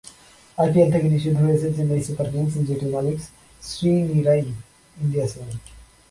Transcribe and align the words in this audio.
IPL 0.57 0.89
থেকে 0.93 1.07
নিষিদ্ধ 1.13 1.39
হয়েছে 1.45 1.67
চেন্নাই 1.75 2.01
সুপার 2.07 2.27
কিংস, 2.31 2.53
যেটির 2.67 2.91
মালিক 2.95 3.17
শ্রীনিরই 3.63 4.43
ইন্ডিয়া 4.97 5.25
সিমেন্ট। 5.31 5.63